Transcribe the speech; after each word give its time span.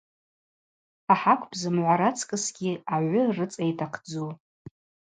Хӏа 1.05 1.15
хӏакӏвпӏ 1.21 1.57
зымгӏва 1.61 1.93
рацкӏысгьи 1.99 2.71
агӏвы 2.93 3.21
рыцӏа 3.35 3.63
йтахъдзу. 3.71 4.27